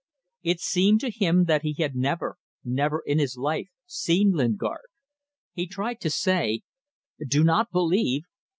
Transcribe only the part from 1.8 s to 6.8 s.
never, never in his life, seen Lingard. He tried to say